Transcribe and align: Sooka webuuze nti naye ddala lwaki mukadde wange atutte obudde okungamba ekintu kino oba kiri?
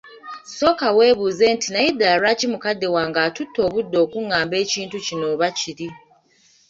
Sooka 0.57 0.87
webuuze 0.97 1.45
nti 1.55 1.67
naye 1.71 1.89
ddala 1.93 2.15
lwaki 2.21 2.45
mukadde 2.51 2.87
wange 2.95 3.19
atutte 3.27 3.59
obudde 3.67 3.97
okungamba 4.05 4.55
ekintu 4.63 4.97
kino 5.05 5.25
oba 5.33 5.47
kiri? 5.57 5.87